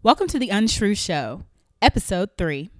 [0.00, 1.42] Welcome to the Unshrew Show,
[1.82, 2.70] episode three.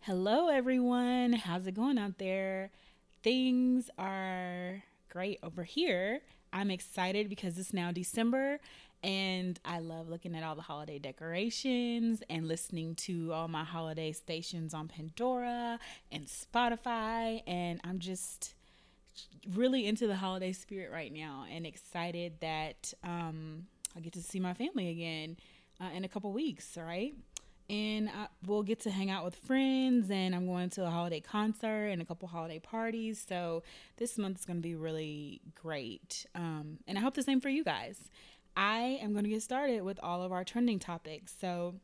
[0.00, 1.34] Hello, everyone.
[1.34, 2.72] How's it going out there?
[3.22, 6.22] Things are great over here.
[6.52, 8.58] I'm excited because it's now December
[9.04, 14.10] and I love looking at all the holiday decorations and listening to all my holiday
[14.10, 15.78] stations on Pandora
[16.10, 17.44] and Spotify.
[17.46, 18.54] And I'm just
[19.54, 24.40] really into the holiday spirit right now and excited that um, I get to see
[24.40, 25.36] my family again
[25.80, 27.14] uh, in a couple weeks, right?
[27.68, 31.20] And I, we'll get to hang out with friends, and I'm going to a holiday
[31.20, 33.24] concert and a couple holiday parties.
[33.28, 33.62] So
[33.96, 36.26] this month is going to be really great.
[36.34, 38.08] Um, and I hope the same for you guys.
[38.56, 41.32] I am going to get started with all of our trending topics.
[41.40, 41.76] So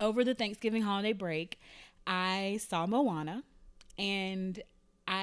[0.00, 1.58] over the Thanksgiving holiday break,
[2.06, 3.42] I saw Moana
[3.98, 4.62] and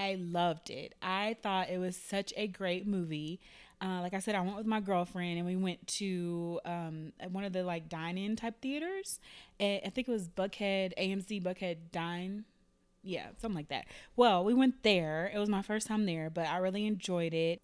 [0.03, 0.95] I loved it.
[1.01, 3.39] I thought it was such a great movie.
[3.81, 7.43] Uh, like I said, I went with my girlfriend and we went to um, one
[7.45, 9.19] of the like dine-in type theaters.
[9.59, 12.43] I think it was Buckhead AMC Buckhead Dine.
[13.01, 13.85] Yeah, something like that.
[14.15, 15.31] Well, we went there.
[15.33, 17.61] It was my first time there, but I really enjoyed it.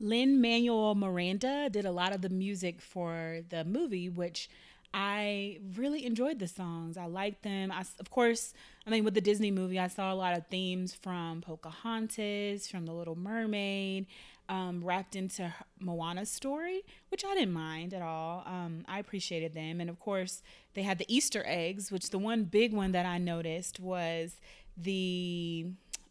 [0.00, 4.48] Lin Manuel Miranda did a lot of the music for the movie, which
[4.96, 6.96] I really enjoyed the songs.
[6.96, 7.72] I liked them.
[7.72, 8.54] I, of course,
[8.86, 12.86] I mean, with the Disney movie, I saw a lot of themes from Pocahontas, from
[12.86, 14.06] The Little Mermaid,
[14.48, 18.44] um, wrapped into Moana's story, which I didn't mind at all.
[18.46, 19.80] Um, I appreciated them.
[19.80, 20.42] And of course,
[20.74, 24.36] they had the Easter eggs, which the one big one that I noticed was
[24.76, 25.66] the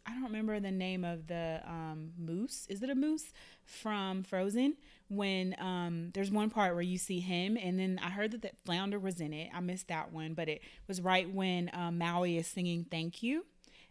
[0.06, 2.66] I don't remember the name of the um, moose.
[2.68, 3.32] Is it a moose
[3.64, 4.74] from Frozen?
[5.08, 8.98] When um, there's one part where you see him, and then I heard that flounder
[8.98, 9.50] was in it.
[9.54, 13.44] I missed that one, but it was right when um, Maui is singing "Thank You."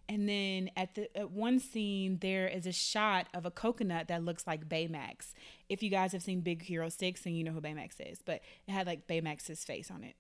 [0.10, 4.24] And then at the at one scene, there is a shot of a coconut that
[4.24, 5.34] looks like Baymax.
[5.70, 8.42] If you guys have seen Big Hero Six, and you know who Baymax is, but
[8.68, 10.16] it had like Baymax's face on it.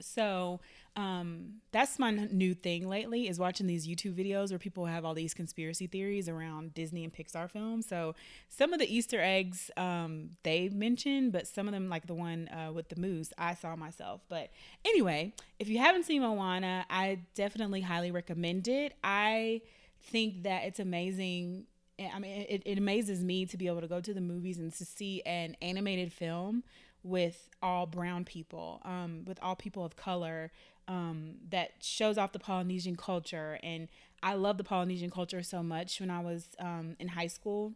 [0.00, 0.60] So
[0.96, 5.14] um, that's my new thing lately is watching these YouTube videos where people have all
[5.14, 7.86] these conspiracy theories around Disney and Pixar films.
[7.86, 8.14] So
[8.48, 12.48] some of the Easter eggs um, they mentioned, but some of them, like the one
[12.48, 14.22] uh, with the moose, I saw myself.
[14.28, 14.50] But
[14.84, 18.94] anyway, if you haven't seen Moana, I definitely highly recommend it.
[19.04, 19.62] I
[20.02, 21.64] think that it's amazing.
[22.00, 24.72] I mean, it, it amazes me to be able to go to the movies and
[24.74, 26.62] to see an animated film
[27.02, 30.50] with all brown people, um, with all people of color,
[30.86, 33.58] um, that shows off the Polynesian culture.
[33.62, 33.88] And
[34.22, 36.00] I love the Polynesian culture so much.
[36.00, 37.74] When I was um, in high school,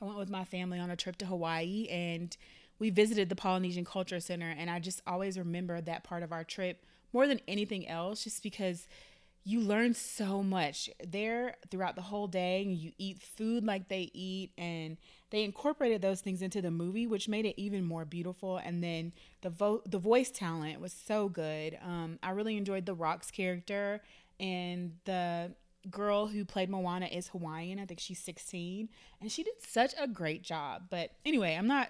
[0.00, 2.36] I went with my family on a trip to Hawaii and
[2.78, 4.54] we visited the Polynesian Culture Center.
[4.56, 8.42] And I just always remember that part of our trip more than anything else, just
[8.42, 8.88] because
[9.44, 12.62] you learn so much there throughout the whole day.
[12.62, 14.96] You eat food like they eat, and
[15.30, 18.58] they incorporated those things into the movie, which made it even more beautiful.
[18.58, 21.76] And then the vo- the voice talent was so good.
[21.82, 24.00] Um, I really enjoyed the Rock's character,
[24.38, 25.52] and the
[25.90, 27.80] girl who played Moana is Hawaiian.
[27.80, 28.88] I think she's 16,
[29.20, 30.84] and she did such a great job.
[30.88, 31.88] But anyway, I'm not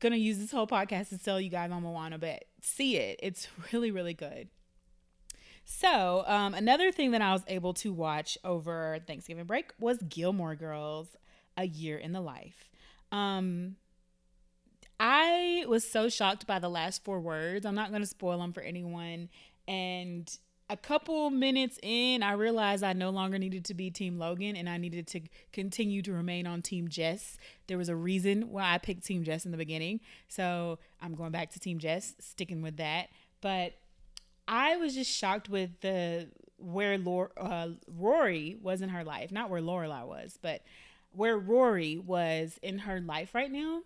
[0.00, 3.20] gonna use this whole podcast to sell you guys on Moana, but see it.
[3.22, 4.48] It's really, really good.
[5.64, 10.54] So, um, another thing that I was able to watch over Thanksgiving break was Gilmore
[10.54, 11.08] Girls,
[11.56, 12.70] A Year in the Life.
[13.10, 13.76] Um,
[15.00, 17.64] I was so shocked by the last four words.
[17.66, 19.28] I'm not going to spoil them for anyone.
[19.66, 20.30] And
[20.70, 24.68] a couple minutes in, I realized I no longer needed to be Team Logan and
[24.68, 25.20] I needed to
[25.52, 27.36] continue to remain on Team Jess.
[27.66, 30.00] There was a reason why I picked Team Jess in the beginning.
[30.28, 33.08] So I'm going back to Team Jess, sticking with that.
[33.40, 33.74] But
[34.46, 36.28] I was just shocked with the
[36.58, 40.62] where Lor- uh, Rory was in her life, not where Lorelai was, but
[41.12, 43.82] where Rory was in her life right now.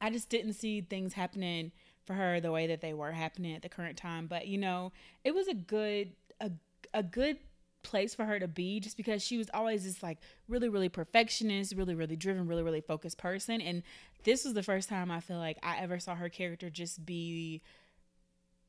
[0.00, 1.72] I just didn't see things happening
[2.04, 4.26] for her the way that they were happening at the current time.
[4.26, 4.92] But you know,
[5.24, 6.50] it was a good a
[6.92, 7.38] a good
[7.82, 11.74] place for her to be just because she was always this like really really perfectionist
[11.76, 13.82] really really driven really really focused person and
[14.24, 17.60] this was the first time i feel like i ever saw her character just be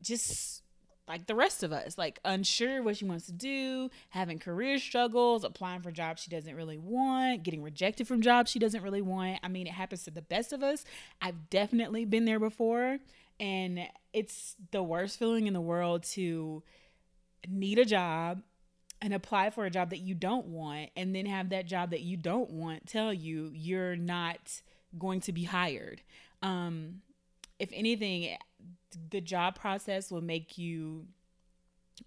[0.02, 0.64] just
[1.08, 5.44] like the rest of us, like unsure what she wants to do, having career struggles,
[5.44, 9.40] applying for jobs she doesn't really want, getting rejected from jobs she doesn't really want.
[9.44, 10.84] I mean, it happens to the best of us.
[11.22, 12.98] I've definitely been there before,
[13.40, 13.82] and
[14.14, 16.64] it's the worst feeling in the world to
[17.48, 18.42] need a job
[19.02, 22.02] and apply for a job that you don't want and then have that job that
[22.02, 24.62] you don't want tell you you're not
[24.98, 26.02] going to be hired.
[26.42, 27.02] Um
[27.60, 28.38] if anything
[29.10, 31.06] the job process will make you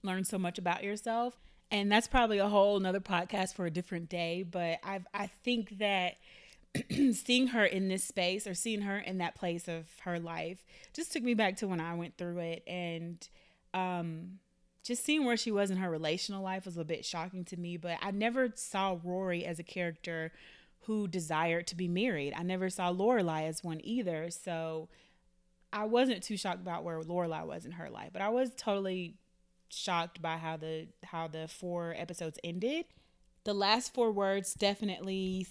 [0.03, 1.39] learn so much about yourself
[1.71, 5.79] and that's probably a whole another podcast for a different day but i i think
[5.79, 6.17] that
[7.13, 11.13] seeing her in this space or seeing her in that place of her life just
[11.13, 13.27] took me back to when I went through it and
[13.73, 14.39] um
[14.89, 17.77] just seeing where she was in her relational life was a bit shocking to me,
[17.77, 20.33] but I never saw Rory as a character
[20.87, 22.33] who desired to be married.
[22.35, 24.31] I never saw Lorelai as one either.
[24.31, 24.89] So
[25.73, 29.17] I wasn't too shocked about where Lorelai was in her life, but I was totally
[29.71, 32.87] shocked by how the how the four episodes ended.
[33.45, 35.47] The last four words definitely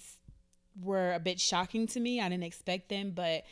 [0.80, 2.20] were a bit shocking to me.
[2.20, 3.44] I didn't expect them, but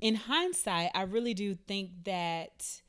[0.00, 2.80] in hindsight, I really do think that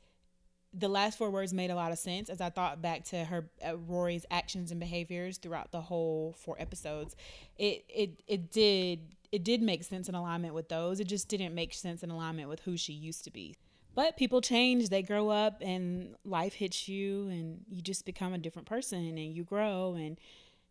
[0.72, 3.48] the last four words made a lot of sense as I thought back to her
[3.66, 7.16] uh, Rory's actions and behaviors throughout the whole four episodes.
[7.56, 9.00] It it it did
[9.32, 11.00] it did make sense in alignment with those.
[11.00, 13.56] It just didn't make sense in alignment with who she used to be.
[13.94, 18.38] But people change, they grow up and life hits you and you just become a
[18.38, 20.18] different person and you grow and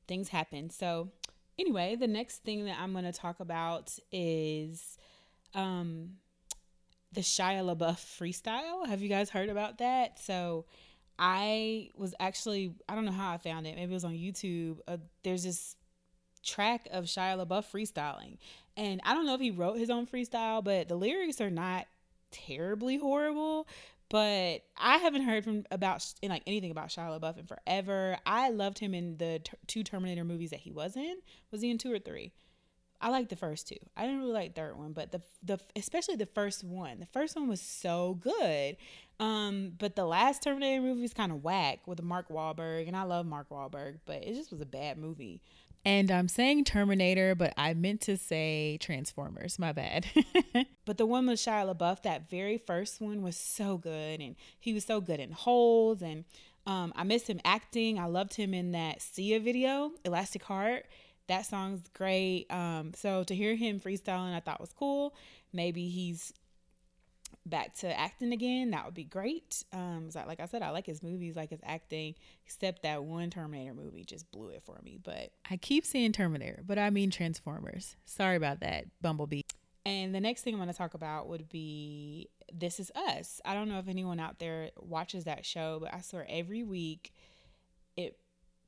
[0.07, 0.69] things happen.
[0.69, 1.09] So
[1.57, 4.97] anyway, the next thing that I'm going to talk about is
[5.55, 6.17] um
[7.15, 8.85] the Shia LaBeouf freestyle.
[8.85, 10.19] Have you guys heard about that?
[10.19, 10.65] So
[11.17, 13.75] I was actually, I don't know how I found it.
[13.75, 14.79] Maybe it was on YouTube.
[14.87, 15.77] Uh, there's this
[16.45, 18.37] track of Shia LaBeouf freestyling.
[18.77, 21.87] And I don't know if he wrote his own freestyle, but the lyrics are not
[22.31, 23.67] terribly horrible.
[24.09, 28.17] But I haven't heard from about in like anything about Shia LaBeouf in forever.
[28.25, 31.17] I loved him in the two Terminator movies that he was in.
[31.51, 32.31] Was he in two or three?
[33.01, 33.77] I like the first two.
[33.97, 36.99] I didn't really like third one, but the the especially the first one.
[36.99, 38.77] The first one was so good.
[39.19, 43.03] Um, but the last Terminator movie was kind of whack with Mark Wahlberg, and I
[43.03, 45.41] love Mark Wahlberg, but it just was a bad movie.
[45.85, 49.59] And I'm saying Terminator, but I meant to say Transformers.
[49.59, 50.07] My bad.
[50.85, 54.73] but the one with Shia LaBeouf, that very first one was so good, and he
[54.73, 56.25] was so good in Holes, and
[56.65, 57.99] um, I miss him acting.
[57.99, 60.85] I loved him in that Sia video, Elastic Heart
[61.27, 62.45] that song's great.
[62.51, 65.15] Um, so to hear him freestyling, I thought was cool.
[65.53, 66.33] Maybe he's
[67.45, 68.71] back to acting again.
[68.71, 69.63] That would be great.
[69.71, 72.15] Um, like I said, I like his movies, like his acting,
[72.45, 74.97] except that one Terminator movie just blew it for me.
[75.01, 77.95] But I keep saying Terminator, but I mean Transformers.
[78.05, 79.41] Sorry about that, Bumblebee.
[79.85, 83.39] And the next thing I'm going to talk about would be This Is Us.
[83.45, 87.13] I don't know if anyone out there watches that show, but I swear every week
[87.95, 88.17] it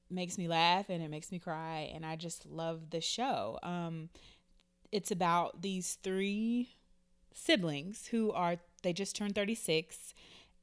[0.10, 3.60] makes me laugh and it makes me cry and I just love the show.
[3.64, 4.10] Um
[4.90, 6.70] it's about these three
[7.34, 10.14] siblings who are they just turned 36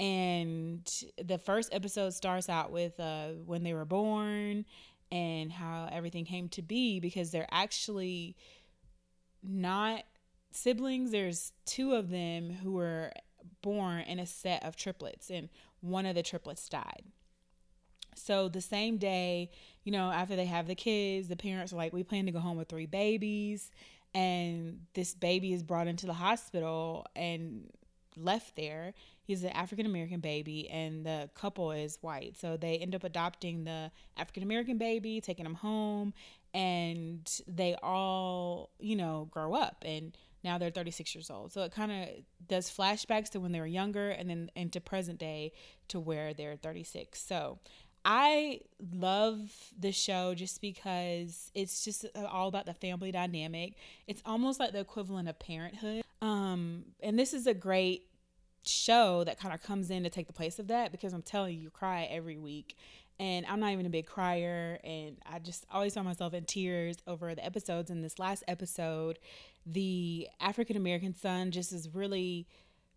[0.00, 4.64] and the first episode starts out with uh when they were born
[5.12, 8.37] and how everything came to be because they're actually
[9.43, 10.02] not
[10.50, 13.12] siblings there's two of them who were
[13.62, 15.49] born in a set of triplets and
[15.81, 17.05] one of the triplets died
[18.17, 19.50] so the same day,
[19.82, 22.38] you know, after they have the kids, the parents are like, we plan to go
[22.38, 23.70] home with three babies.
[24.14, 27.70] And this baby is brought into the hospital and
[28.16, 28.94] left there.
[29.22, 32.37] He's an African American baby, and the couple is white.
[32.38, 36.12] So they end up adopting the African American baby, taking him home,
[36.52, 39.82] and they all, you know, grow up.
[39.84, 41.52] And now they're 36 years old.
[41.52, 42.08] So it kind of
[42.46, 45.52] does flashbacks to when they were younger and then into present day
[45.88, 47.20] to where they're 36.
[47.20, 47.58] So
[48.05, 48.60] I
[48.93, 53.75] love the show just because it's just all about the family dynamic.
[54.06, 56.05] It's almost like the equivalent of parenthood.
[56.20, 58.06] Um, and this is a great
[58.66, 61.54] show that kind of comes in to take the place of that because I'm telling
[61.54, 62.76] you, you cry every week.
[63.20, 66.96] And I'm not even a big crier, and I just always find myself in tears
[67.06, 67.88] over the episodes.
[67.88, 69.20] In this last episode,
[69.64, 72.48] the African American son just is really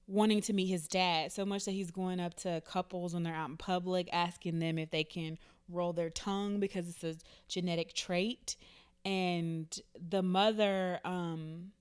[0.08, 3.36] wanting to meet his dad so much that he's going up to couples when they're
[3.36, 5.38] out in public asking them if they can
[5.70, 7.16] roll their tongue because it's a
[7.50, 8.56] genetic trait
[9.04, 11.72] and the mother um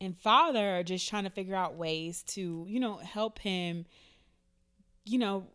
[0.00, 3.84] and father are just trying to figure out ways to you know help him
[5.04, 5.46] you know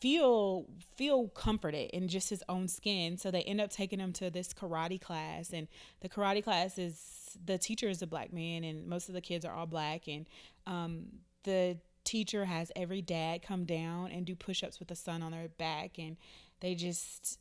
[0.00, 3.16] feel feel comforted in just his own skin.
[3.16, 5.68] So they end up taking him to this karate class and
[6.00, 9.44] the karate class is the teacher is a black man and most of the kids
[9.44, 10.26] are all black and
[10.66, 11.06] um,
[11.44, 15.48] the teacher has every dad come down and do push-ups with the son on their
[15.48, 16.16] back and
[16.60, 17.38] they just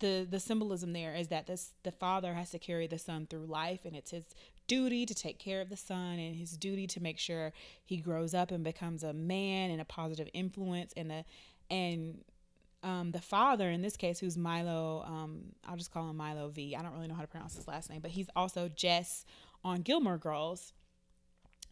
[0.00, 3.46] the the symbolism there is that this the father has to carry the son through
[3.46, 4.24] life and it's his
[4.70, 7.52] duty to take care of the son and his duty to make sure
[7.84, 11.24] he grows up and becomes a man and a positive influence and a
[11.72, 12.22] and
[12.84, 16.76] um, the father in this case who's Milo um, I'll just call him Milo V.
[16.76, 19.26] I don't really know how to pronounce his last name but he's also Jess
[19.64, 20.72] on Gilmore Girls.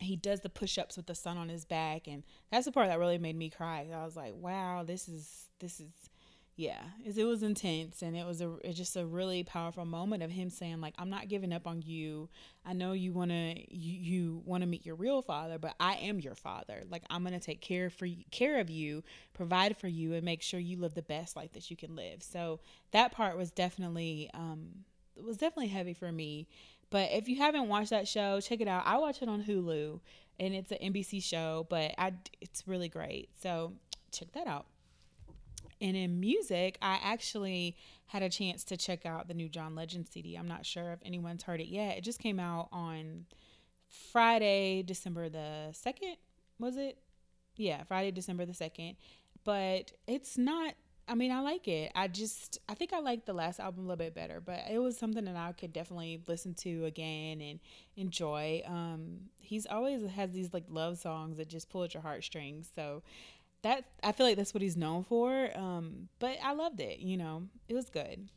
[0.00, 2.98] He does the push-ups with the son on his back and that's the part that
[2.98, 3.86] really made me cry.
[3.94, 6.10] I was like wow this is this is
[6.58, 10.32] yeah, it was intense and it was a it just a really powerful moment of
[10.32, 12.28] him saying like I'm not giving up on you.
[12.66, 15.94] I know you want to you, you want to meet your real father, but I
[15.94, 16.82] am your father.
[16.90, 20.42] Like I'm going to take care for care of you, provide for you and make
[20.42, 22.24] sure you live the best life that you can live.
[22.24, 22.58] So
[22.90, 24.84] that part was definitely um
[25.24, 26.48] was definitely heavy for me.
[26.90, 28.82] But if you haven't watched that show, check it out.
[28.84, 30.00] I watch it on Hulu
[30.40, 33.28] and it's an NBC show, but I it's really great.
[33.40, 33.74] So
[34.10, 34.66] check that out.
[35.80, 40.08] And in music, I actually had a chance to check out the new John Legend
[40.08, 40.36] CD.
[40.36, 41.98] I'm not sure if anyone's heard it yet.
[41.98, 43.26] It just came out on
[44.12, 46.16] Friday, December the 2nd,
[46.58, 46.98] was it?
[47.56, 48.96] Yeah, Friday, December the 2nd.
[49.44, 50.74] But it's not
[51.08, 51.90] I mean, I like it.
[51.94, 54.78] I just, I think I like the last album a little bit better, but it
[54.78, 57.60] was something that I could definitely listen to again and
[57.96, 58.62] enjoy.
[58.66, 62.68] Um, he's always has these like love songs that just pull at your heartstrings.
[62.74, 63.02] So
[63.62, 65.50] that I feel like that's what he's known for.
[65.56, 67.00] Um, but I loved it.
[67.00, 68.28] You know, it was good.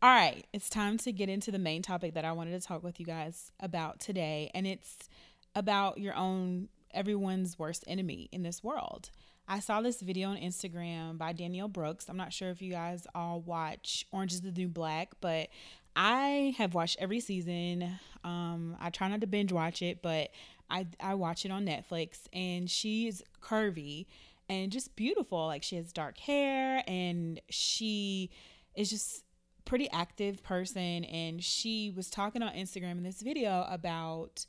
[0.00, 2.84] All right, it's time to get into the main topic that I wanted to talk
[2.84, 5.08] with you guys about today, and it's
[5.56, 9.10] about your own everyone's worst enemy in this world.
[9.48, 12.08] I saw this video on Instagram by Danielle Brooks.
[12.08, 15.48] I'm not sure if you guys all watch Orange is the New Black, but
[15.96, 17.98] I have watched every season.
[18.22, 20.30] Um, I try not to binge watch it, but
[20.70, 24.06] I I watch it on Netflix and she's curvy
[24.48, 25.46] and just beautiful.
[25.46, 28.30] Like she has dark hair and she
[28.74, 29.24] is just
[29.64, 34.46] pretty active person and she was talking on Instagram in this video about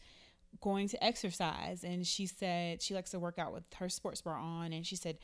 [0.62, 4.42] going to exercise and she said she likes to work out with her sports bra
[4.42, 5.18] on and she said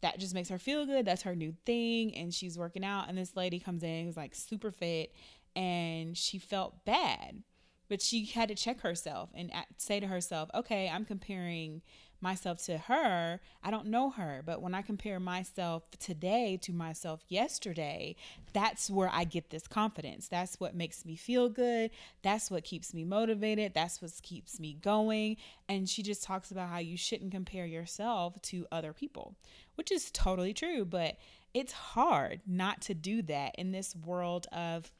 [0.00, 1.04] that just makes her feel good.
[1.04, 4.34] That's her new thing and she's working out and this lady comes in who's like
[4.34, 5.14] super fit
[5.54, 7.42] and she felt bad
[7.88, 11.82] but she had to check herself and say to herself, okay, I'm comparing
[12.20, 13.38] myself to her.
[13.62, 18.16] I don't know her, but when I compare myself today to myself yesterday,
[18.52, 20.26] that's where I get this confidence.
[20.28, 21.90] That's what makes me feel good.
[22.22, 23.74] That's what keeps me motivated.
[23.74, 25.36] That's what keeps me going.
[25.68, 29.36] And she just talks about how you shouldn't compare yourself to other people,
[29.74, 31.16] which is totally true, but
[31.52, 34.90] it's hard not to do that in this world of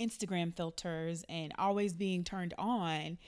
[0.00, 3.18] Instagram filters and always being turned on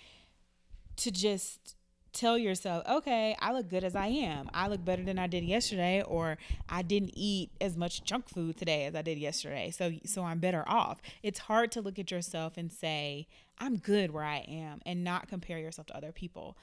[0.96, 1.76] to just
[2.12, 4.50] tell yourself, okay, I look good as I am.
[4.52, 6.36] I look better than I did yesterday or
[6.68, 9.70] I didn't eat as much junk food today as I did yesterday.
[9.70, 11.00] So so I'm better off.
[11.22, 15.28] It's hard to look at yourself and say, I'm good where I am and not
[15.28, 16.56] compare yourself to other people.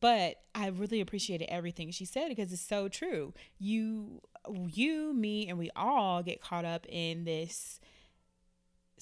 [0.00, 3.34] But I really appreciated everything she said because it's so true.
[3.58, 4.20] You
[4.68, 7.80] you, me and we all get caught up in this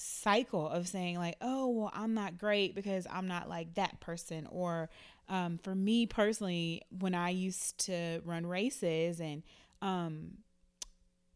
[0.01, 4.47] cycle of saying like oh well i'm not great because i'm not like that person.
[4.49, 4.89] Or
[5.29, 9.43] um, for me personally when i used to run races and
[9.81, 10.37] um,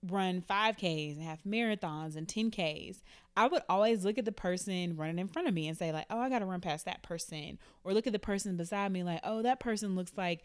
[0.07, 3.01] run 5ks and half marathons and 10ks
[3.38, 6.05] i would always look at the person running in front of me and say like
[6.10, 7.60] oh i gotta run past that person.
[7.84, 10.43] Or look at the person beside me like oh that person looks like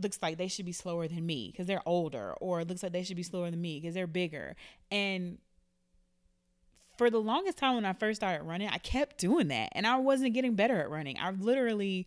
[0.00, 3.02] looks like they should be slower than me because they're older or looks like they
[3.02, 4.56] should be slower than me because they're bigger.
[4.90, 5.38] And
[7.02, 9.96] for the longest time when I first started running, I kept doing that and I
[9.96, 11.18] wasn't getting better at running.
[11.18, 12.06] I literally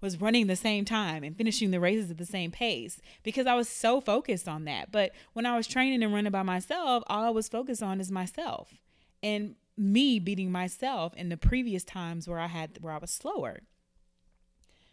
[0.00, 3.54] was running the same time and finishing the races at the same pace because I
[3.54, 4.92] was so focused on that.
[4.92, 8.12] But when I was training and running by myself, all I was focused on is
[8.12, 8.74] myself
[9.20, 13.62] and me beating myself in the previous times where I had where I was slower.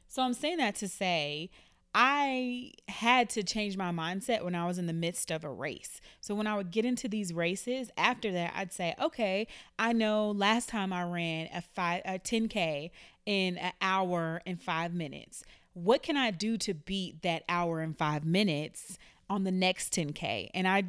[0.08, 1.52] So I'm saying that to say
[1.94, 6.00] I had to change my mindset when I was in the midst of a race.
[6.22, 9.48] So when I would get into these races, after that, I'd say, okay,
[9.80, 12.92] I know last time I ran a five a 10k
[13.26, 15.44] in an hour and five minutes.
[15.74, 18.98] What can I do to beat that hour and five minutes
[19.30, 20.50] on the next 10k?
[20.54, 20.86] And I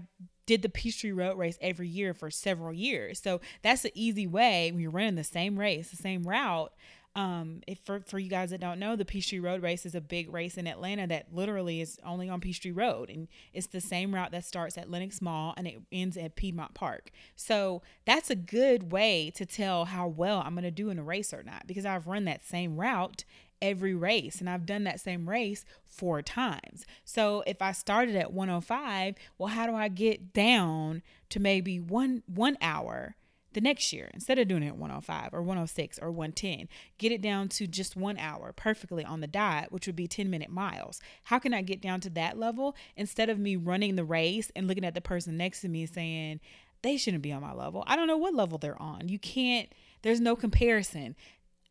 [0.46, 3.20] did the Peachtree Road race every year for several years.
[3.20, 6.72] So that's an easy way when you're running the same race, the same route
[7.18, 10.00] um, if for, for you guys that don't know, the Peachtree Road race is a
[10.00, 13.10] big race in Atlanta that literally is only on Peachtree Road.
[13.10, 16.74] And it's the same route that starts at Lenox Mall and it ends at Piedmont
[16.74, 17.10] Park.
[17.34, 21.02] So that's a good way to tell how well I'm going to do in a
[21.02, 23.24] race or not because I've run that same route
[23.60, 26.86] every race and I've done that same race four times.
[27.04, 32.22] So if I started at 105, well how do I get down to maybe 1
[32.32, 33.16] 1 hour
[33.58, 34.08] the next year.
[34.14, 37.96] Instead of doing it at 105 or 106 or 110 get it down to just
[37.96, 41.00] one hour perfectly on the diet which would be 10 minute miles.
[41.24, 42.76] How can i get down to that level?
[42.96, 46.38] Instead of me running the race and looking at the person next to me saying
[46.82, 47.82] they shouldn't be on my level.
[47.88, 49.08] I don't know what level they're on.
[49.08, 49.68] You can't
[50.02, 51.16] there's no comparison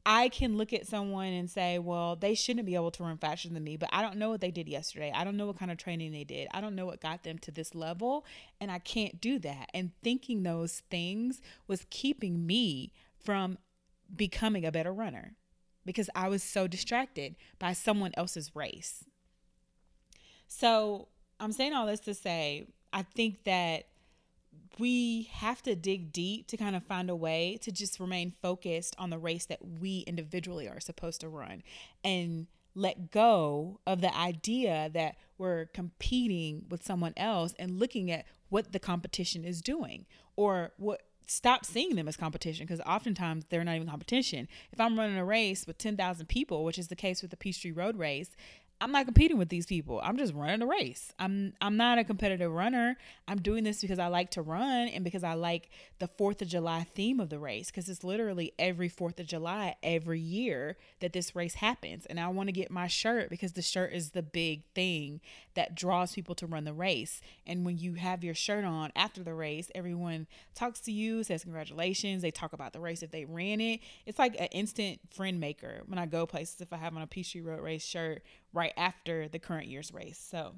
[0.09, 3.49] I can look at someone and say, well, they shouldn't be able to run faster
[3.49, 5.11] than me, but I don't know what they did yesterday.
[5.13, 6.47] I don't know what kind of training they did.
[6.53, 8.25] I don't know what got them to this level,
[8.61, 9.69] and I can't do that.
[9.73, 13.57] And thinking those things was keeping me from
[14.15, 15.35] becoming a better runner
[15.85, 19.03] because I was so distracted by someone else's race.
[20.47, 23.87] So, I'm saying all this to say, I think that
[24.77, 28.95] we have to dig deep to kind of find a way to just remain focused
[28.97, 31.63] on the race that we individually are supposed to run
[32.03, 38.25] and let go of the idea that we're competing with someone else and looking at
[38.49, 43.63] what the competition is doing or what stop seeing them as competition because oftentimes they're
[43.63, 44.47] not even competition.
[44.71, 47.71] If I'm running a race with 10,000 people, which is the case with the Peachtree
[47.71, 48.29] Road Race,
[48.79, 49.99] I'm not competing with these people.
[50.03, 51.11] I'm just running a race.
[51.17, 52.95] I'm I'm not a competitive runner.
[53.27, 56.47] I'm doing this because I like to run and because I like the 4th of
[56.47, 61.11] July theme of the race because it's literally every 4th of July every year that
[61.11, 64.21] this race happens and I want to get my shirt because the shirt is the
[64.21, 65.21] big thing
[65.55, 67.19] that draws people to run the race.
[67.47, 71.43] And when you have your shirt on after the race, everyone talks to you, says
[71.43, 73.79] congratulations, they talk about the race if they ran it.
[74.05, 77.07] It's like an instant friend maker when I go places if I have on a
[77.07, 78.21] Peachtree Road Race shirt
[78.53, 80.19] right after the current year's race.
[80.19, 80.55] So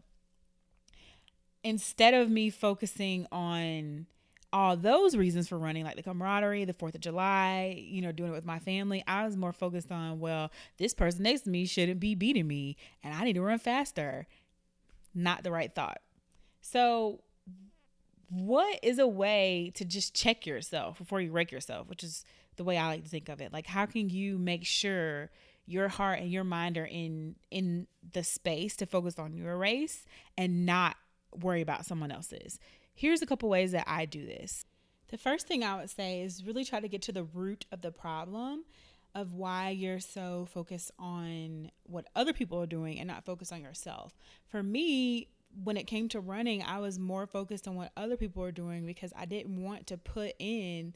[1.63, 4.05] instead of me focusing on
[4.51, 8.31] all those reasons for running, like the camaraderie, the 4th of July, you know, doing
[8.31, 11.65] it with my family, I was more focused on, well, this person next to me
[11.65, 14.27] shouldn't be beating me and I need to run faster.
[15.13, 15.99] Not the right thought.
[16.61, 17.21] So,
[18.29, 22.23] what is a way to just check yourself before you wreck yourself, which is
[22.57, 23.51] the way I like to think of it?
[23.51, 25.31] Like, how can you make sure
[25.69, 30.03] your heart and your mind are in in the space to focus on your race
[30.35, 30.95] and not
[31.31, 32.59] worry about someone else's.
[32.93, 34.65] Here's a couple ways that I do this.
[35.09, 37.81] The first thing I would say is really try to get to the root of
[37.81, 38.65] the problem
[39.15, 43.61] of why you're so focused on what other people are doing and not focused on
[43.61, 44.17] yourself.
[44.47, 45.29] For me,
[45.63, 48.85] when it came to running, I was more focused on what other people were doing
[48.85, 50.95] because I didn't want to put in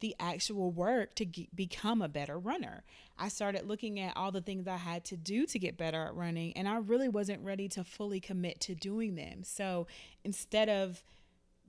[0.00, 2.84] the actual work to get, become a better runner.
[3.18, 6.14] I started looking at all the things I had to do to get better at
[6.14, 9.44] running, and I really wasn't ready to fully commit to doing them.
[9.44, 9.86] So
[10.24, 11.02] instead of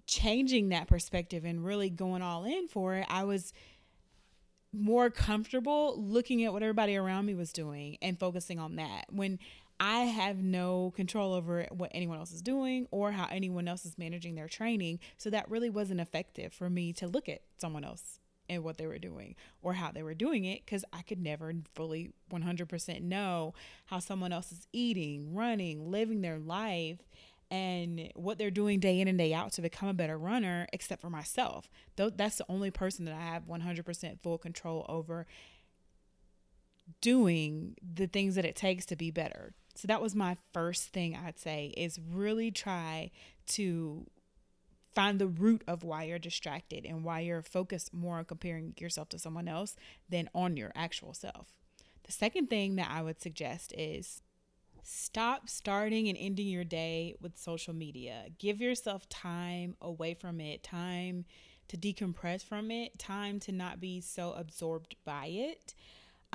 [0.08, 3.54] changing that perspective and really going all in for it, I was
[4.72, 9.06] more comfortable looking at what everybody around me was doing and focusing on that.
[9.10, 9.40] When
[9.80, 13.98] I have no control over what anyone else is doing or how anyone else is
[13.98, 15.00] managing their training.
[15.18, 18.88] So that really wasn't effective for me to look at someone else and what they
[18.88, 23.54] were doing or how they were doing it because I could never fully 100% know
[23.88, 27.00] how someone else is eating, running, living their life,
[27.52, 31.02] and what they're doing day in and day out to become a better runner, except
[31.02, 31.70] for myself.
[31.96, 35.28] That's the only person that I have 100% full control over
[37.02, 39.54] doing the things that it takes to be better.
[39.76, 43.12] So that was my first thing I'd say is really try
[43.48, 44.08] to
[44.94, 49.10] find the root of why you're distracted and why you're focused more on comparing yourself
[49.10, 49.76] to someone else
[50.10, 51.54] than on your actual self.
[52.06, 54.22] The second thing that I would suggest is
[54.84, 58.28] stop starting and ending your day with social media.
[58.40, 61.26] Give yourself time away from it, time
[61.68, 65.74] to decompress from it, time to not be so absorbed by it.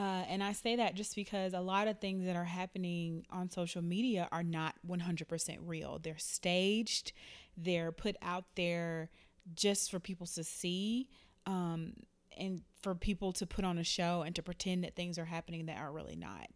[0.00, 3.50] Uh, and I say that just because a lot of things that are happening on
[3.50, 6.00] social media are not 100% real.
[6.02, 7.12] They're staged,
[7.54, 9.10] they're put out there
[9.52, 11.10] just for people to see
[11.44, 11.92] um,
[12.38, 15.66] and for people to put on a show and to pretend that things are happening
[15.66, 16.48] that are really not.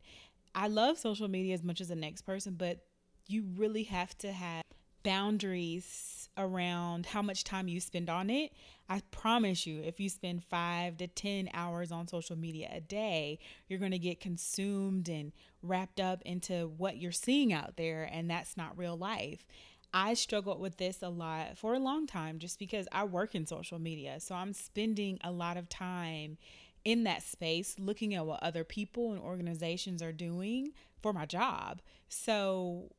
[0.55, 2.79] I love social media as much as the next person, but
[3.27, 4.63] you really have to have
[5.05, 8.53] boundaries around how much time you spend on it.
[8.89, 13.39] I promise you, if you spend five to 10 hours on social media a day,
[13.69, 18.29] you're going to get consumed and wrapped up into what you're seeing out there, and
[18.29, 19.47] that's not real life.
[19.93, 23.47] I struggled with this a lot for a long time just because I work in
[23.47, 24.19] social media.
[24.19, 26.37] So I'm spending a lot of time
[26.85, 31.81] in that space looking at what other people and organizations are doing for my job.
[32.09, 32.91] So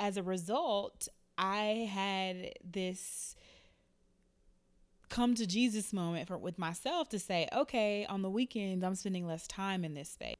[0.00, 1.08] as a result,
[1.40, 3.34] I had this
[5.08, 9.26] come to Jesus moment for with myself to say, okay, on the weekends I'm spending
[9.26, 10.36] less time in this space.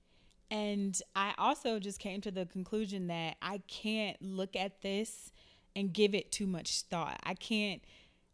[0.50, 5.32] And I also just came to the conclusion that I can't look at this
[5.74, 7.18] and give it too much thought.
[7.22, 7.82] I can't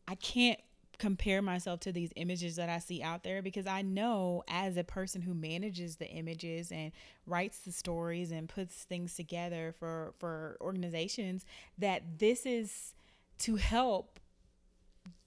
[0.09, 0.61] I can't
[0.99, 4.85] compare myself to these images that I see out there because I know as a
[4.85, 6.93] person who manages the images and
[7.27, 11.45] writes the stories and puts things together for for organizations
[11.79, 12.95] that this is
[13.39, 14.19] to help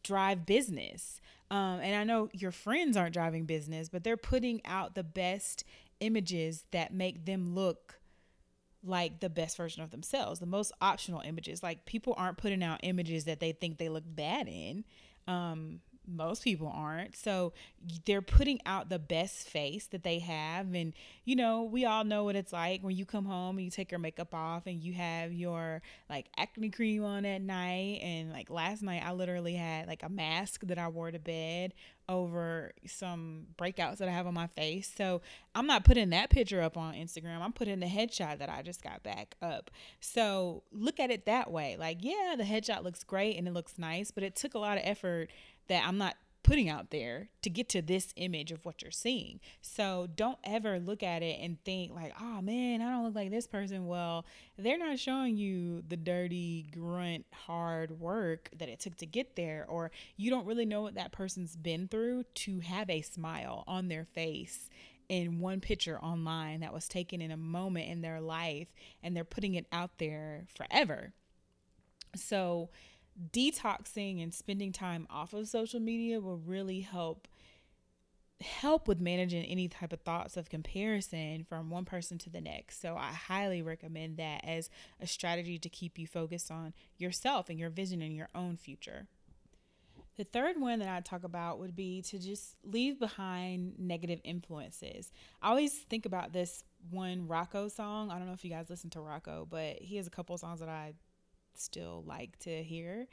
[0.04, 1.22] drive business.
[1.52, 5.64] Um, and I know your friends aren't driving business, but they're putting out the best
[6.00, 8.00] images that make them look
[8.84, 11.62] like the best version of themselves, the most optional images.
[11.62, 14.86] Like people aren't putting out images that they think they look bad in.
[15.28, 17.16] Um, most people aren't.
[17.16, 17.54] So
[18.06, 20.74] they're putting out the best face that they have.
[20.74, 20.94] And,
[21.26, 23.92] you know, we all know what it's like when you come home and you take
[23.92, 28.00] your makeup off and you have your like acne cream on at night.
[28.02, 31.74] And like last night, I literally had like a mask that I wore to bed
[32.10, 34.92] over some breakouts that I have on my face.
[34.98, 35.22] So
[35.54, 37.42] I'm not putting that picture up on Instagram.
[37.42, 39.70] I'm putting the headshot that I just got back up.
[40.00, 41.78] So look at it that way.
[41.80, 44.78] Like, yeah, the headshot looks great and it looks nice, but it took a lot
[44.78, 45.30] of effort
[45.70, 49.40] that I'm not putting out there to get to this image of what you're seeing.
[49.62, 53.30] So don't ever look at it and think like, "Oh man, I don't look like
[53.30, 54.26] this person." Well,
[54.58, 59.66] they're not showing you the dirty, grunt, hard work that it took to get there
[59.70, 63.90] or you don't really know what that person's been through to have a smile on
[63.90, 64.70] their face
[65.10, 68.68] in one picture online that was taken in a moment in their life
[69.04, 71.14] and they're putting it out there forever.
[72.16, 72.70] So,
[73.32, 77.28] detoxing and spending time off of social media will really help
[78.42, 82.82] help with managing any type of thoughts of comparison from one person to the next.
[82.82, 84.70] So I highly recommend that as
[85.02, 89.08] a strategy to keep you focused on yourself and your vision and your own future.
[90.16, 95.12] The third one that I talk about would be to just leave behind negative influences.
[95.42, 98.12] I always think about this one Rocko song.
[98.12, 100.60] I don't know if you guys listen to Rocko, but he has a couple songs
[100.60, 100.94] that I
[101.60, 103.08] still like to hear.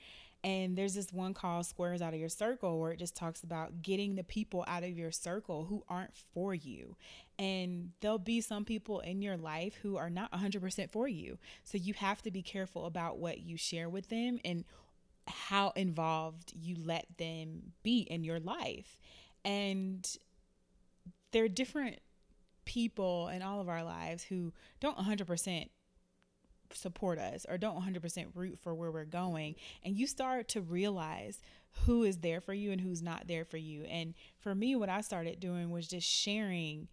[0.44, 3.82] And there's this one called Squares Out of Your Circle where it just talks about
[3.82, 6.96] getting the people out of your circle who aren't for you.
[7.38, 11.38] And there'll be some people in your life who are not 100% for you.
[11.64, 14.64] So you have to be careful about what you share with them and
[15.26, 19.00] how involved you let them be in your life.
[19.44, 20.08] And
[21.32, 21.98] there are different
[22.64, 25.68] people in all of our lives who don't 100%
[26.72, 31.40] support us or don't 100% root for where we're going and you start to realize
[31.84, 33.84] who is there for you and who's not there for you.
[33.84, 36.88] And for me what i started doing was just sharing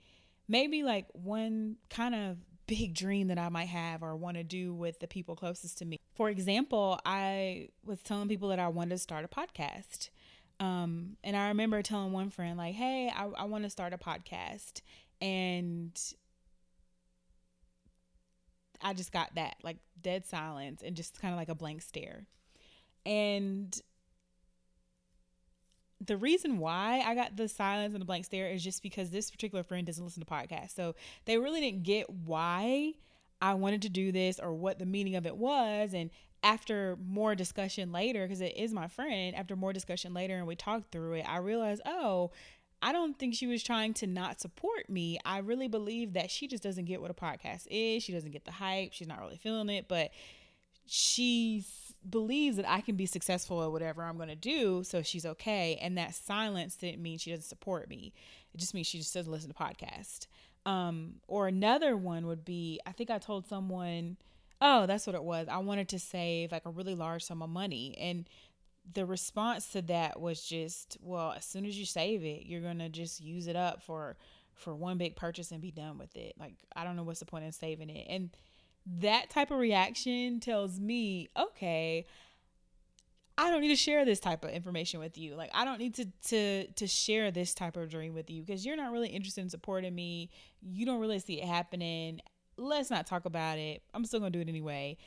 [0.48, 4.74] maybe like one kind of big dream that i might have or want to do
[4.74, 6.00] with the people closest to me.
[6.16, 10.10] For example i was telling people that i wanted to start a podcast.
[10.60, 13.98] Um, and i remember telling one friend like hey i, I want to start a
[13.98, 14.82] podcast.
[15.22, 15.98] And
[18.84, 22.26] I just got that like dead silence and just kind of like a blank stare.
[23.06, 23.80] And
[26.06, 29.32] the reason why I got the silence and the blank stare is just because this
[29.32, 30.76] particular friend doesn't listen to podcasts.
[30.76, 32.94] So they really didn't get why
[33.42, 35.94] I wanted to do this or what the meaning of it was.
[35.94, 36.10] And
[36.44, 40.56] after more discussion later, because it is my friend, after more discussion later and we
[40.56, 42.32] talked through it, I realized, oh,
[42.84, 45.18] I don't think she was trying to not support me.
[45.24, 48.04] I really believe that she just doesn't get what a podcast is.
[48.04, 48.92] She doesn't get the hype.
[48.92, 50.12] She's not really feeling it, but
[50.86, 51.64] she
[52.10, 54.84] believes that I can be successful at whatever I'm going to do.
[54.84, 55.80] So she's okay.
[55.82, 58.14] And that silence didn't mean she doesn't support me.
[58.54, 60.28] It just means she just doesn't listen to podcast.
[60.66, 64.18] Um, or another one would be, I think I told someone,
[64.60, 65.48] oh, that's what it was.
[65.50, 67.98] I wanted to save like a really large sum of money.
[67.98, 68.28] And
[68.92, 72.80] the response to that was just, well, as soon as you save it, you're going
[72.80, 74.18] to just use it up for
[74.56, 76.34] for one big purchase and be done with it.
[76.40, 78.06] Like I don't know what's the point in saving it.
[78.10, 78.30] And
[79.00, 82.06] that type of reaction tells me, okay,
[83.38, 85.36] I don't need to share this type of information with you.
[85.36, 88.66] Like I don't need to to to share this type of dream with you because
[88.66, 90.30] you're not really interested in supporting me.
[90.62, 92.22] You don't really see it happening.
[92.58, 93.82] Let's not talk about it.
[93.94, 94.98] I'm still going to do it anyway.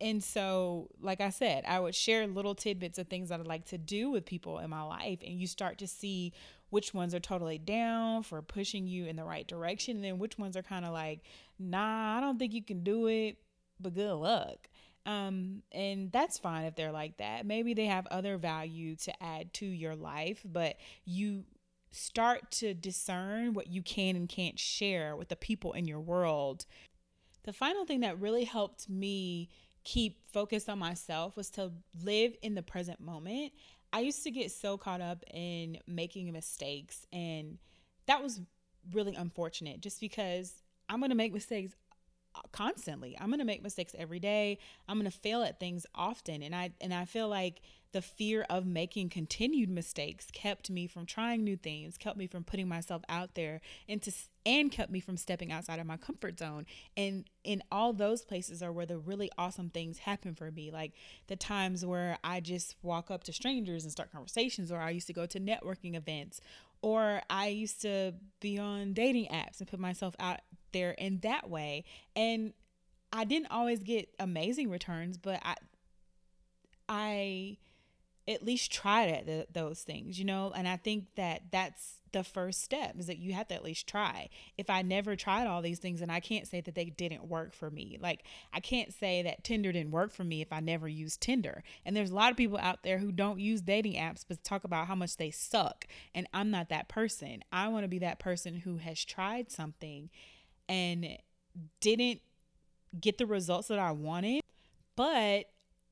[0.00, 3.66] And so, like I said, I would share little tidbits of things that I'd like
[3.66, 5.18] to do with people in my life.
[5.24, 6.32] And you start to see
[6.70, 9.96] which ones are totally down for pushing you in the right direction.
[9.96, 11.20] And then which ones are kind of like,
[11.58, 13.36] nah, I don't think you can do it,
[13.78, 14.68] but good luck.
[15.06, 17.44] Um, and that's fine if they're like that.
[17.44, 21.44] Maybe they have other value to add to your life, but you
[21.90, 26.66] start to discern what you can and can't share with the people in your world.
[27.44, 29.48] The final thing that really helped me
[29.84, 33.52] keep focused on myself was to live in the present moment.
[33.92, 37.58] I used to get so caught up in making mistakes, and
[38.06, 38.40] that was
[38.92, 41.74] really unfortunate just because I'm going to make mistakes
[42.52, 43.16] constantly.
[43.20, 44.58] I'm going to make mistakes every day.
[44.88, 47.60] I'm going to fail at things often and I and I feel like
[47.92, 52.44] the fear of making continued mistakes kept me from trying new things, kept me from
[52.44, 54.12] putting myself out there into
[54.46, 56.66] and kept me from stepping outside of my comfort zone.
[56.96, 60.70] And in all those places are where the really awesome things happen for me.
[60.70, 60.92] Like
[61.26, 65.08] the times where I just walk up to strangers and start conversations or I used
[65.08, 66.40] to go to networking events
[66.82, 70.40] Or I used to be on dating apps and put myself out
[70.72, 71.84] there in that way.
[72.14, 72.52] And
[73.12, 75.56] I didn't always get amazing returns, but I
[76.88, 77.58] I
[78.28, 80.52] at least tried at those things, you know?
[80.54, 83.86] And I think that that's the first step is that you have to at least
[83.86, 84.28] try.
[84.58, 87.54] If I never tried all these things, and I can't say that they didn't work
[87.54, 87.98] for me.
[88.00, 91.62] Like, I can't say that Tinder didn't work for me if I never used Tinder.
[91.84, 94.64] And there's a lot of people out there who don't use dating apps, but talk
[94.64, 95.86] about how much they suck.
[96.14, 97.42] And I'm not that person.
[97.52, 100.10] I want to be that person who has tried something
[100.70, 101.18] and
[101.80, 102.20] didn't
[102.98, 104.40] get the results that I wanted,
[104.96, 105.46] but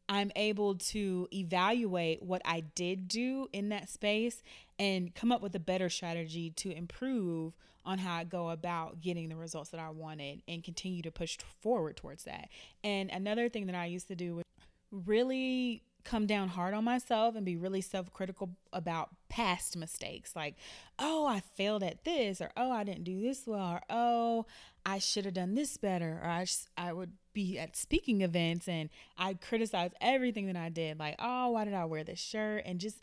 [0.09, 4.43] I'm able to evaluate what I did do in that space
[4.79, 9.29] and come up with a better strategy to improve on how I go about getting
[9.29, 12.49] the results that I wanted and continue to push forward towards that.
[12.85, 14.45] And another thing that I used to do was
[14.93, 20.35] really come down hard on myself and be really self-critical about past mistakes.
[20.35, 20.57] Like
[20.99, 24.47] oh i failed at this or oh i didn't do this well or oh
[24.87, 28.67] i should have done this better or i, sh- I would be at speaking events
[28.67, 30.99] and i criticize everything that i did.
[30.99, 32.63] Like oh why did i wear this shirt?
[32.65, 33.01] and just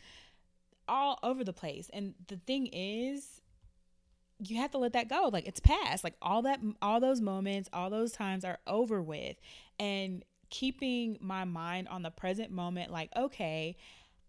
[0.87, 1.89] all over the place.
[1.93, 3.41] And the thing is
[4.39, 5.29] you have to let that go.
[5.31, 6.03] Like it's past.
[6.03, 9.37] Like all that all those moments all those times are over with.
[9.79, 10.23] And
[10.55, 13.75] keeping my mind on the present moment like, okay,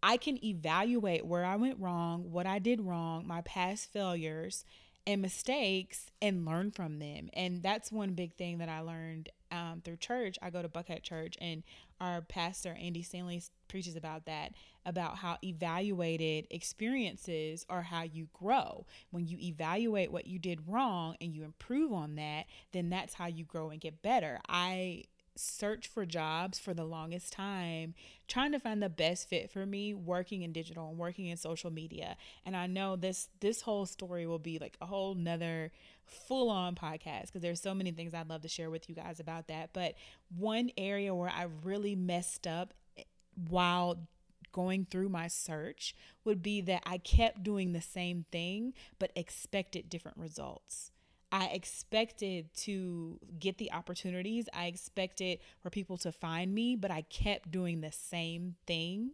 [0.02, 4.64] I can evaluate where I went wrong, what I did wrong, my past failures
[5.06, 7.30] and mistakes, and learn from them.
[7.32, 10.36] And that's one big thing that I learned um, through church.
[10.42, 11.62] I go to Buckhead Church, and
[12.00, 14.52] our pastor, Andy Stanley, preaches about that
[14.84, 18.86] about how evaluated experiences are how you grow.
[19.10, 23.26] When you evaluate what you did wrong and you improve on that, then that's how
[23.26, 24.40] you grow and get better.
[24.48, 25.04] I
[25.36, 27.94] search for jobs for the longest time
[28.28, 31.70] trying to find the best fit for me working in digital and working in social
[31.70, 32.16] media.
[32.44, 35.72] And i know this this whole story will be like a whole nother
[36.04, 39.20] full on podcast because there's so many things i'd love to share with you guys
[39.20, 39.70] about that.
[39.72, 39.94] But
[40.36, 43.02] one area where i really messed up eh,
[43.48, 44.08] while
[44.52, 45.94] going through my search
[46.24, 50.90] would be that i kept doing the same thing but expected different results
[51.36, 54.48] I expected to get the opportunities.
[54.54, 59.10] I expected for people to find me, but I kept doing the same thing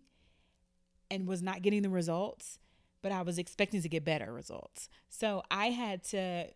[1.10, 2.60] and was not getting the results,
[3.02, 4.88] but I was expecting to get better results.
[5.08, 6.46] So I had to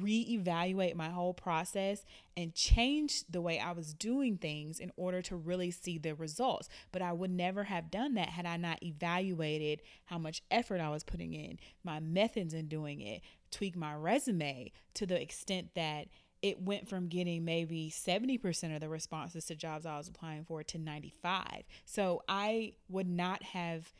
[0.00, 2.04] reevaluate my whole process
[2.36, 6.68] and change the way I was doing things in order to really see the results.
[6.92, 10.90] But I would never have done that had I not evaluated how much effort I
[10.90, 16.08] was putting in, my methods in doing it, tweak my resume to the extent that
[16.42, 20.62] it went from getting maybe 70% of the responses to jobs I was applying for
[20.64, 21.62] to 95.
[21.84, 23.92] So I would not have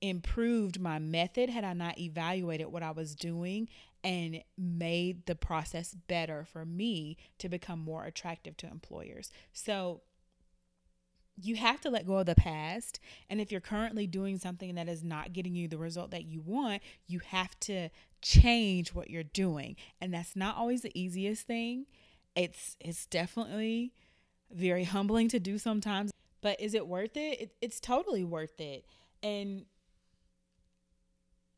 [0.00, 3.68] improved my method had I not evaluated what I was doing
[4.04, 9.30] and made the process better for me to become more attractive to employers.
[9.52, 10.02] So
[11.40, 13.00] you have to let go of the past.
[13.30, 16.40] And if you're currently doing something that is not getting you the result that you
[16.40, 17.90] want, you have to
[18.22, 19.76] change what you're doing.
[20.00, 21.86] And that's not always the easiest thing.
[22.34, 23.92] It's it's definitely
[24.50, 27.40] very humbling to do sometimes, but is it worth it?
[27.40, 28.84] it it's totally worth it.
[29.22, 29.66] And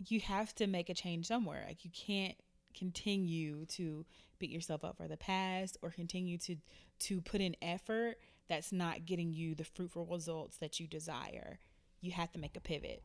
[0.09, 1.65] you have to make a change somewhere.
[1.67, 2.37] Like you can't
[2.75, 4.07] continue to
[4.39, 6.57] beat yourself up for the past or continue to
[7.01, 8.17] to put in effort
[8.49, 11.59] that's not getting you the fruitful results that you desire.
[12.01, 13.03] You have to make a pivot.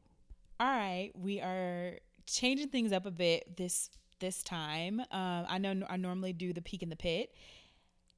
[0.59, 5.01] All right, we are changing things up a bit this this time.
[5.11, 7.33] Uh, I know I normally do the peak in the pit,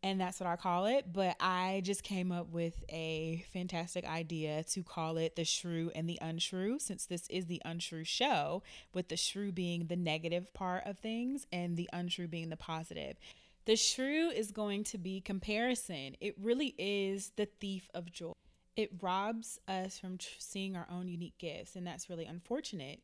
[0.03, 1.11] and that's what I call it.
[1.11, 6.07] But I just came up with a fantastic idea to call it the shrew and
[6.09, 10.83] the unshrew, since this is the unshrew show, with the shrew being the negative part
[10.85, 13.17] of things and the unshrew being the positive.
[13.65, 16.15] The shrew is going to be comparison.
[16.21, 18.31] It really is the thief of joy.
[18.77, 23.01] It robs us from tr- seeing our own unique gifts, and that's really unfortunate.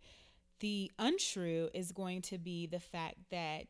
[0.60, 3.66] The unshrew is going to be the fact that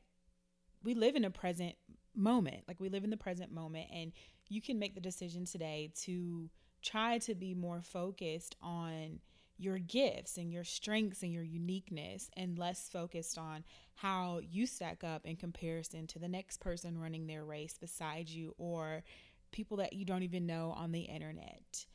[0.84, 1.76] we live in a present
[2.16, 2.64] moment.
[2.68, 4.12] Like we live in the present moment, and
[4.50, 6.50] you can make the decision today to
[6.82, 9.20] try to be more focused on
[9.58, 13.64] your gifts and your strengths and your uniqueness and less focused on
[13.96, 18.54] how you stack up in comparison to the next person running their race beside you
[18.58, 19.04] or
[19.52, 21.86] people that you don't even know on the internet.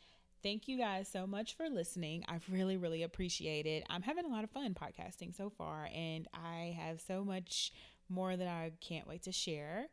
[0.42, 2.24] Thank you guys so much for listening.
[2.28, 3.84] I really, really, appreciate it.
[3.90, 7.72] I'm having a lot of fun podcasting so far, and I have so much
[8.08, 9.88] more that I can't wait to share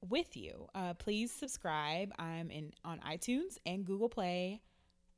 [0.00, 0.68] with you.
[0.74, 2.12] Uh, please subscribe.
[2.18, 4.60] I'm in on iTunes and Google Play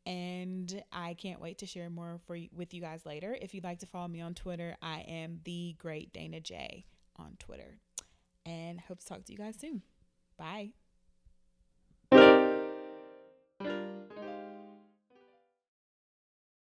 [0.09, 3.37] and I can't wait to share more for with you guys later.
[3.41, 6.87] If you'd like to follow me on Twitter, I am the Great Dana J
[7.17, 7.77] on Twitter,
[8.47, 9.83] and hope to talk to you guys soon.
[10.39, 10.71] Bye.